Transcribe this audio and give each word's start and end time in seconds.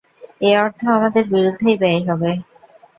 এ 0.41 0.59
অর্থ 0.59 0.81
আমাদের 0.97 1.23
বিরুদ্ধেই 1.33 1.79
ব্যয় 1.81 2.01
হবে। 2.07 2.31